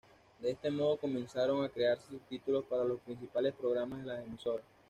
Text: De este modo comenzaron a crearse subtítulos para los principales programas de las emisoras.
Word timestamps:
De 0.39 0.49
este 0.49 0.71
modo 0.71 0.97
comenzaron 0.97 1.63
a 1.63 1.69
crearse 1.69 2.07
subtítulos 2.07 2.65
para 2.65 2.83
los 2.83 2.99
principales 3.01 3.53
programas 3.53 3.99
de 3.99 4.07
las 4.07 4.25
emisoras. 4.25 4.65